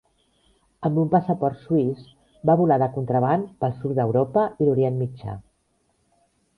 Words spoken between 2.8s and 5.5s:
de contraban pel sud d'Europa i l'Orient Mitjà.